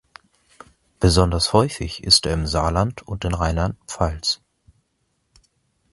[0.99, 4.41] Besonders häufig ist er im Saarland und in Rheinland-Pfalz.